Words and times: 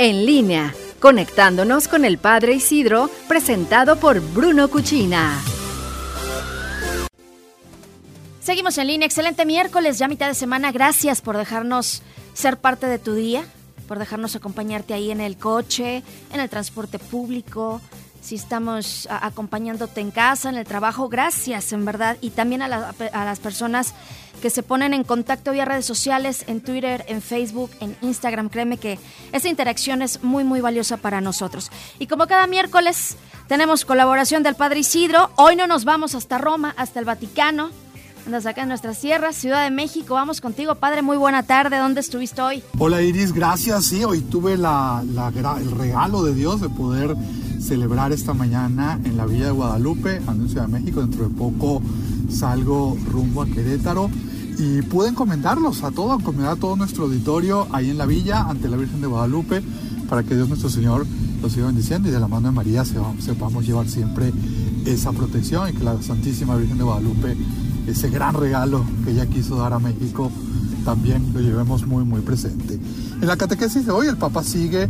En 0.00 0.26
línea, 0.26 0.72
conectándonos 1.00 1.88
con 1.88 2.04
el 2.04 2.18
Padre 2.18 2.54
Isidro, 2.54 3.10
presentado 3.26 3.96
por 3.96 4.20
Bruno 4.20 4.68
Cuchina. 4.68 5.42
Seguimos 8.40 8.78
en 8.78 8.86
línea, 8.86 9.06
excelente 9.06 9.44
miércoles, 9.44 9.98
ya 9.98 10.06
mitad 10.06 10.28
de 10.28 10.34
semana. 10.34 10.70
Gracias 10.70 11.20
por 11.20 11.36
dejarnos 11.36 12.02
ser 12.32 12.58
parte 12.58 12.86
de 12.86 13.00
tu 13.00 13.14
día, 13.14 13.44
por 13.88 13.98
dejarnos 13.98 14.36
acompañarte 14.36 14.94
ahí 14.94 15.10
en 15.10 15.20
el 15.20 15.36
coche, 15.36 16.04
en 16.32 16.40
el 16.40 16.48
transporte 16.48 17.00
público, 17.00 17.80
si 18.20 18.34
estamos 18.34 19.08
acompañándote 19.10 20.00
en 20.00 20.10
casa, 20.10 20.48
en 20.48 20.56
el 20.56 20.66
trabajo, 20.66 21.08
gracias 21.08 21.72
en 21.72 21.84
verdad. 21.84 22.16
Y 22.20 22.30
también 22.30 22.62
a, 22.62 22.68
las 22.68 23.38
personas 23.38 23.94
que 24.42 24.50
se 24.50 24.62
ponen 24.62 24.94
en 24.94 25.04
contacto 25.04 25.52
vía 25.52 25.64
redes 25.64 25.86
sociales, 25.86 26.44
en 26.46 26.60
Twitter, 26.60 27.04
en 27.08 27.22
Facebook, 27.22 27.70
en 27.80 27.96
Instagram. 28.02 28.48
Créeme 28.48 28.76
que 28.76 28.98
esa 29.32 29.48
interacción 29.48 30.02
es 30.02 30.22
muy, 30.22 30.44
muy 30.44 30.60
valiosa 30.60 30.96
para 30.96 31.20
nosotros. 31.20 31.70
Y 31.98 32.06
como 32.06 32.26
cada 32.26 32.46
miércoles 32.46 33.16
tenemos 33.46 33.84
colaboración 33.84 34.42
del 34.42 34.54
Padre 34.54 34.80
Isidro, 34.80 35.30
hoy 35.36 35.56
no 35.56 35.66
nos 35.66 35.84
vamos 35.84 36.14
hasta 36.14 36.38
Roma, 36.38 36.74
hasta 36.76 37.00
el 37.00 37.04
Vaticano. 37.04 37.70
Andas 38.26 38.44
acá 38.44 38.62
en 38.62 38.68
nuestras 38.68 39.00
tierras, 39.00 39.36
Ciudad 39.36 39.64
de 39.64 39.70
México. 39.70 40.12
Vamos 40.12 40.42
contigo, 40.42 40.74
padre. 40.74 41.00
Muy 41.00 41.16
buena 41.16 41.44
tarde. 41.44 41.78
¿Dónde 41.78 42.00
estuviste 42.00 42.42
hoy? 42.42 42.62
Hola 42.78 43.00
Iris, 43.00 43.32
gracias. 43.32 43.86
Sí, 43.86 44.04
hoy 44.04 44.20
tuve 44.20 44.58
la, 44.58 45.02
el 45.02 45.70
regalo 45.70 46.22
de 46.22 46.34
Dios 46.34 46.60
de 46.60 46.68
poder 46.68 47.16
celebrar 47.60 48.12
esta 48.12 48.34
mañana 48.34 49.00
en 49.04 49.16
la 49.16 49.26
Villa 49.26 49.46
de 49.46 49.52
Guadalupe, 49.52 50.16
en 50.16 50.48
Ciudad 50.48 50.66
de 50.66 50.72
México. 50.72 51.00
Dentro 51.00 51.28
de 51.28 51.34
poco 51.34 51.82
salgo 52.30 52.96
rumbo 53.10 53.42
a 53.42 53.46
Querétaro 53.46 54.10
y 54.58 54.82
pude 54.82 55.08
encomendarlos 55.08 55.84
a 55.84 55.90
todo, 55.90 56.14
encomendar 56.14 56.52
a 56.52 56.56
todo 56.56 56.76
nuestro 56.76 57.04
auditorio 57.04 57.66
ahí 57.72 57.90
en 57.90 57.98
la 57.98 58.06
villa 58.06 58.42
ante 58.42 58.68
la 58.68 58.76
Virgen 58.76 59.00
de 59.00 59.06
Guadalupe 59.06 59.62
para 60.08 60.22
que 60.22 60.34
Dios 60.34 60.48
nuestro 60.48 60.70
Señor 60.70 61.06
los 61.40 61.52
siga 61.52 61.66
bendiciendo 61.66 62.08
y 62.08 62.12
de 62.12 62.18
la 62.18 62.26
mano 62.26 62.48
de 62.48 62.54
María 62.54 62.84
sepamos 62.84 63.66
llevar 63.66 63.88
siempre 63.88 64.32
esa 64.84 65.12
protección 65.12 65.68
y 65.68 65.72
que 65.72 65.84
la 65.84 66.02
Santísima 66.02 66.56
Virgen 66.56 66.78
de 66.78 66.84
Guadalupe 66.84 67.36
ese 67.86 68.10
gran 68.10 68.34
regalo 68.34 68.84
que 69.04 69.12
ella 69.12 69.26
quiso 69.26 69.56
dar 69.56 69.72
a 69.72 69.78
México 69.78 70.30
también 70.84 71.32
lo 71.32 71.40
llevemos 71.40 71.86
muy 71.86 72.04
muy 72.04 72.20
presente. 72.20 72.78
En 73.20 73.26
la 73.26 73.36
catequesis 73.36 73.86
de 73.86 73.92
hoy 73.92 74.06
el 74.08 74.16
Papa 74.16 74.42
sigue 74.42 74.88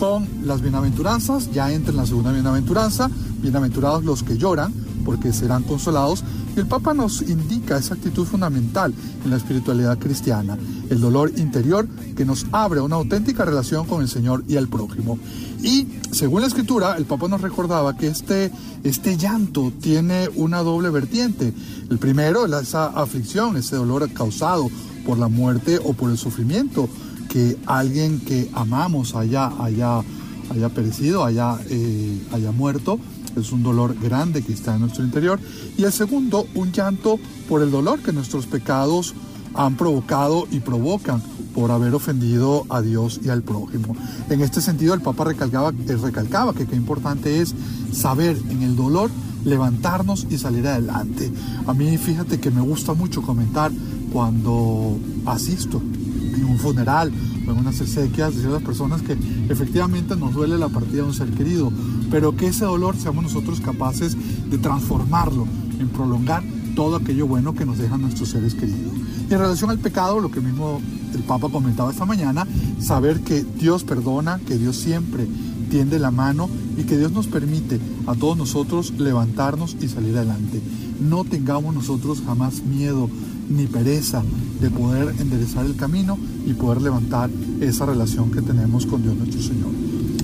con 0.00 0.26
las 0.46 0.62
bienaventuranzas, 0.62 1.52
ya 1.52 1.70
entra 1.70 1.90
en 1.90 1.98
la 1.98 2.06
segunda 2.06 2.32
bienaventuranza, 2.32 3.10
bienaventurados 3.42 4.02
los 4.02 4.22
que 4.22 4.38
lloran, 4.38 4.72
porque 5.04 5.30
serán 5.30 5.62
consolados, 5.62 6.24
y 6.56 6.60
el 6.60 6.66
Papa 6.66 6.94
nos 6.94 7.20
indica 7.20 7.76
esa 7.76 7.94
actitud 7.94 8.24
fundamental 8.24 8.94
en 9.22 9.30
la 9.30 9.36
espiritualidad 9.36 9.98
cristiana, 9.98 10.56
el 10.88 11.02
dolor 11.02 11.32
interior 11.36 11.86
que 12.16 12.24
nos 12.24 12.46
abre 12.50 12.80
una 12.80 12.96
auténtica 12.96 13.44
relación 13.44 13.86
con 13.86 14.00
el 14.00 14.08
Señor 14.08 14.42
y 14.48 14.56
el 14.56 14.68
prójimo. 14.68 15.18
Y 15.62 15.86
según 16.12 16.40
la 16.40 16.46
escritura, 16.46 16.96
el 16.96 17.04
Papa 17.04 17.28
nos 17.28 17.42
recordaba 17.42 17.94
que 17.94 18.06
este, 18.06 18.50
este 18.82 19.18
llanto 19.18 19.70
tiene 19.82 20.30
una 20.34 20.62
doble 20.62 20.88
vertiente. 20.88 21.52
El 21.90 21.98
primero 21.98 22.46
es 22.46 22.68
esa 22.68 22.86
aflicción, 22.86 23.58
ese 23.58 23.76
dolor 23.76 24.10
causado 24.12 24.70
por 25.04 25.18
la 25.18 25.28
muerte 25.28 25.78
o 25.82 25.92
por 25.92 26.10
el 26.10 26.18
sufrimiento, 26.18 26.88
que 27.28 27.56
alguien 27.66 28.20
que 28.20 28.50
amamos 28.52 29.14
haya, 29.14 29.52
haya, 29.62 30.02
haya 30.50 30.68
perecido, 30.70 31.24
haya, 31.24 31.58
eh, 31.68 32.18
haya 32.32 32.52
muerto 32.52 32.98
es 33.36 33.52
un 33.52 33.62
dolor 33.62 33.94
grande 34.00 34.42
que 34.42 34.52
está 34.52 34.74
en 34.74 34.80
nuestro 34.80 35.04
interior. 35.04 35.38
Y 35.76 35.84
el 35.84 35.92
segundo, 35.92 36.46
un 36.54 36.72
llanto 36.72 37.18
por 37.48 37.62
el 37.62 37.70
dolor 37.70 38.00
que 38.00 38.12
nuestros 38.12 38.46
pecados 38.46 39.14
han 39.54 39.76
provocado 39.76 40.46
y 40.50 40.60
provocan 40.60 41.22
por 41.54 41.70
haber 41.70 41.94
ofendido 41.94 42.64
a 42.68 42.80
Dios 42.80 43.20
y 43.24 43.28
al 43.28 43.42
prójimo. 43.42 43.96
En 44.28 44.40
este 44.40 44.60
sentido, 44.60 44.94
el 44.94 45.00
Papa 45.00 45.24
recalcaba, 45.24 45.70
eh, 45.70 45.96
recalcaba 45.96 46.54
que 46.54 46.66
qué 46.66 46.76
importante 46.76 47.40
es 47.40 47.54
saber 47.92 48.36
en 48.48 48.62
el 48.62 48.76
dolor 48.76 49.10
levantarnos 49.44 50.26
y 50.30 50.38
salir 50.38 50.66
adelante. 50.68 51.32
A 51.66 51.74
mí 51.74 51.96
fíjate 51.96 52.38
que 52.38 52.50
me 52.50 52.60
gusta 52.60 52.94
mucho 52.94 53.22
comentar 53.22 53.72
cuando 54.12 54.98
asisto 55.26 55.80
en 56.34 56.44
un 56.44 56.58
funeral 56.58 57.12
o 57.46 57.50
en 57.50 57.58
unas 57.58 57.80
exequias 57.80 58.34
de 58.34 58.40
ciertas 58.40 58.62
personas 58.62 59.02
que 59.02 59.16
efectivamente 59.48 60.16
nos 60.16 60.34
duele 60.34 60.58
la 60.58 60.68
partida 60.68 61.02
de 61.02 61.08
un 61.08 61.14
ser 61.14 61.30
querido, 61.30 61.72
pero 62.10 62.36
que 62.36 62.48
ese 62.48 62.64
dolor 62.64 62.96
seamos 62.96 63.24
nosotros 63.24 63.60
capaces 63.60 64.16
de 64.50 64.58
transformarlo 64.58 65.46
en 65.78 65.88
prolongar 65.88 66.42
todo 66.74 66.96
aquello 66.96 67.26
bueno 67.26 67.54
que 67.54 67.66
nos 67.66 67.78
dejan 67.78 68.02
nuestros 68.02 68.30
seres 68.30 68.54
queridos. 68.54 68.92
Y 69.28 69.32
en 69.32 69.38
relación 69.38 69.70
al 69.70 69.78
pecado, 69.78 70.20
lo 70.20 70.30
que 70.30 70.40
mismo 70.40 70.80
el 71.14 71.22
Papa 71.22 71.48
comentaba 71.48 71.90
esta 71.90 72.04
mañana, 72.04 72.46
saber 72.80 73.20
que 73.20 73.44
Dios 73.44 73.84
perdona, 73.84 74.40
que 74.46 74.56
Dios 74.56 74.76
siempre 74.76 75.26
tiende 75.70 75.98
la 75.98 76.10
mano 76.10 76.48
y 76.76 76.82
que 76.82 76.98
Dios 76.98 77.12
nos 77.12 77.26
permite 77.26 77.80
a 78.06 78.14
todos 78.14 78.36
nosotros 78.36 78.92
levantarnos 78.98 79.76
y 79.80 79.88
salir 79.88 80.16
adelante. 80.16 80.60
No 81.00 81.24
tengamos 81.24 81.74
nosotros 81.74 82.22
jamás 82.26 82.62
miedo 82.62 83.08
ni 83.50 83.66
pereza 83.66 84.22
de 84.60 84.70
poder 84.70 85.14
enderezar 85.18 85.66
el 85.66 85.76
camino 85.76 86.16
y 86.46 86.54
poder 86.54 86.80
levantar 86.80 87.30
esa 87.60 87.84
relación 87.84 88.30
que 88.30 88.40
tenemos 88.40 88.86
con 88.86 89.02
Dios 89.02 89.16
nuestro 89.16 89.42
Señor. 89.42 89.70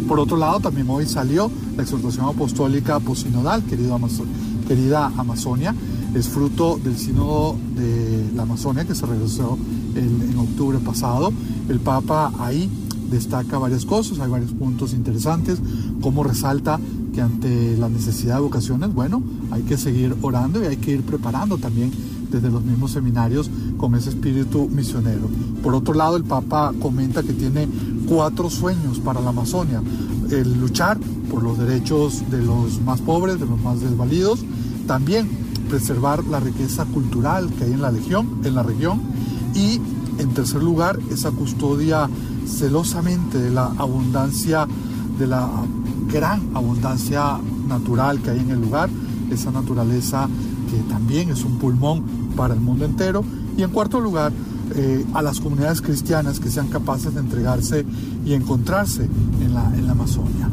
Por 0.09 0.21
otro 0.21 0.37
lado, 0.37 0.61
también 0.61 0.89
hoy 0.89 1.05
salió 1.07 1.51
la 1.77 1.83
exhortación 1.83 2.27
apostólica 2.27 3.01
posinodal, 3.01 3.65
querida 3.65 5.07
Amazonia. 5.17 5.75
Es 6.15 6.29
fruto 6.29 6.79
del 6.83 6.97
sínodo 6.97 7.57
de 7.75 8.31
la 8.35 8.43
Amazonia 8.43 8.85
que 8.85 8.95
se 8.95 9.05
realizó 9.05 9.59
en 9.97 10.39
octubre 10.39 10.79
pasado. 10.79 11.33
El 11.69 11.81
Papa 11.81 12.33
ahí 12.39 12.71
destaca 13.11 13.59
varias 13.59 13.85
cosas, 13.85 14.19
hay 14.21 14.31
varios 14.31 14.53
puntos 14.53 14.93
interesantes, 14.93 15.59
como 16.01 16.23
resalta 16.23 16.79
que 17.13 17.21
ante 17.21 17.77
la 17.77 17.89
necesidad 17.89 18.37
de 18.37 18.41
vocaciones, 18.43 18.93
bueno, 18.95 19.23
hay 19.51 19.63
que 19.63 19.77
seguir 19.77 20.15
orando 20.23 20.63
y 20.63 20.67
hay 20.67 20.77
que 20.77 20.93
ir 20.93 21.03
preparando 21.03 21.59
también 21.59 21.91
desde 22.31 22.51
los 22.51 22.63
mismos 22.63 22.93
seminarios 22.93 23.51
con 23.77 23.95
ese 23.95 24.11
espíritu 24.11 24.69
misionero. 24.69 25.29
Por 25.63 25.75
otro 25.75 25.95
lado, 25.95 26.17
el 26.17 26.25
Papa 26.25 26.73
comenta 26.81 27.23
que 27.23 27.33
tiene 27.33 27.69
cuatro 28.09 28.51
sueños 28.51 28.99
para 28.99 29.21
la 29.21 29.31
Amazonia. 29.31 29.83
El 30.31 30.61
luchar 30.61 30.99
por 31.31 31.43
los 31.43 31.59
derechos 31.59 32.23
de 32.31 32.43
los 32.43 32.81
más 32.83 33.01
pobres, 33.01 33.39
de 33.39 33.47
los 33.47 33.61
más 33.61 33.81
desvalidos, 33.81 34.45
también 34.87 35.29
preservar 35.69 36.25
la 36.25 36.41
riqueza 36.41 36.85
cultural 36.85 37.49
que 37.51 37.65
hay 37.65 37.73
en 37.73 37.83
la 37.83 37.91
región, 37.91 38.41
en 38.45 38.55
la 38.55 38.63
región 38.63 39.01
y 39.55 39.81
en 40.19 40.31
tercer 40.35 40.63
lugar 40.63 40.99
esa 41.11 41.31
custodia 41.31 42.09
celosamente 42.47 43.39
de 43.39 43.51
la 43.51 43.67
abundancia, 43.79 44.67
de 45.19 45.27
la 45.27 45.49
gran 46.13 46.41
abundancia 46.55 47.39
natural 47.69 48.21
que 48.21 48.31
hay 48.31 48.39
en 48.39 48.51
el 48.51 48.61
lugar, 48.61 48.89
esa 49.31 49.51
naturaleza 49.51 50.29
que 50.71 50.79
también 50.93 51.31
es 51.31 51.45
un 51.45 51.59
pulmón 51.59 52.03
para 52.37 52.55
el 52.55 52.61
mundo 52.61 52.85
entero. 52.85 53.25
Y 53.57 53.63
en 53.63 53.71
cuarto 53.71 54.01
lugar, 54.01 54.33
eh, 54.75 55.05
a 55.15 55.23
las 55.23 55.41
comunidades 55.41 55.81
cristianas 55.81 56.41
que 56.41 56.51
sean 56.51 56.69
capaces 56.69 57.15
de 57.15 57.21
entregarse 57.21 57.87
y 58.25 58.35
encontrarse 58.35 59.09
en 59.41 59.55
la, 59.55 59.65
en 59.75 59.87
la 59.87 59.93
Amazonia. 59.93 60.51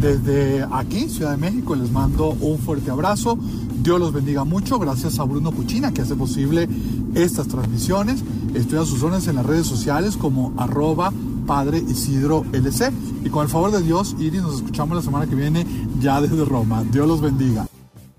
Desde 0.00 0.66
aquí, 0.72 1.08
Ciudad 1.08 1.32
de 1.32 1.36
México, 1.36 1.74
les 1.74 1.90
mando 1.90 2.30
un 2.30 2.58
fuerte 2.58 2.90
abrazo. 2.90 3.38
Dios 3.82 3.98
los 4.00 4.12
bendiga 4.12 4.44
mucho. 4.44 4.78
Gracias 4.78 5.18
a 5.18 5.24
Bruno 5.24 5.52
Cuchina 5.52 5.92
que 5.92 6.02
hace 6.02 6.14
posible 6.14 6.68
estas 7.14 7.48
transmisiones. 7.48 8.22
Estoy 8.54 8.78
a 8.78 8.84
sus 8.84 9.02
órdenes 9.02 9.26
en 9.28 9.36
las 9.36 9.46
redes 9.46 9.66
sociales 9.66 10.16
como 10.16 10.54
arroba 10.56 11.12
Padre 11.46 11.84
Isidro 11.86 12.44
LC. 12.52 12.92
Y 13.24 13.28
con 13.28 13.42
el 13.42 13.50
favor 13.50 13.72
de 13.72 13.82
Dios, 13.82 14.16
Iris, 14.18 14.42
nos 14.42 14.56
escuchamos 14.56 14.96
la 14.96 15.02
semana 15.02 15.26
que 15.26 15.34
viene 15.34 15.66
ya 16.00 16.20
desde 16.20 16.44
Roma. 16.44 16.82
Dios 16.90 17.06
los 17.06 17.20
bendiga. 17.20 17.69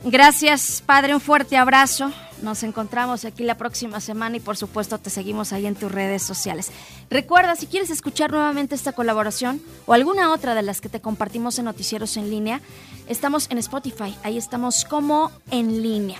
Gracias, 0.04 0.82
Padre. 0.86 1.14
Un 1.14 1.22
fuerte 1.22 1.58
abrazo. 1.58 2.12
Nos 2.42 2.64
encontramos 2.64 3.24
aquí 3.24 3.44
la 3.44 3.56
próxima 3.56 4.00
semana 4.00 4.38
y 4.38 4.40
por 4.40 4.58
supuesto 4.58 4.98
te 4.98 5.12
seguimos 5.12 5.54
ahí 5.54 5.68
en 5.68 5.76
tus 5.76 5.92
redes 5.92 6.24
sociales. 6.24 6.72
Recuerda, 7.10 7.56
si 7.56 7.68
quieres 7.68 7.92
escuchar 7.92 8.32
nuevamente 8.32 8.74
esta 8.74 8.94
colaboración 8.94 9.62
o 9.86 9.94
alguna 9.94 10.32
otra 10.32 10.56
de 10.56 10.64
las 10.64 10.82
que 10.82 10.90
te 10.90 11.02
compartimos 11.02 11.60
en 11.60 11.66
Noticieros 11.66 12.18
en 12.18 12.32
línea, 12.32 12.62
estamos 13.08 13.48
en 13.52 13.60
Spotify. 13.60 14.16
Ahí 14.24 14.40
estamos 14.40 14.86
como 14.86 15.32
en 15.52 15.84
línea. 15.84 16.18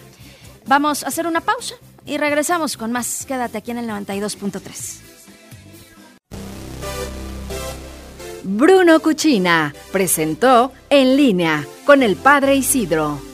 Vamos 0.68 1.04
a 1.04 1.08
hacer 1.08 1.26
una 1.26 1.42
pausa 1.42 1.74
y 2.06 2.18
regresamos 2.18 2.78
con 2.78 2.92
más. 2.92 3.26
Quédate 3.26 3.58
aquí 3.58 3.72
en 3.72 3.80
el 3.80 3.88
92.3. 3.90 5.00
Bruno 8.44 9.00
Cuchina 9.00 9.74
presentó 9.92 10.72
En 10.90 11.16
línea 11.16 11.66
con 11.86 12.04
el 12.04 12.16
Padre 12.16 12.56
Isidro. 12.56 13.31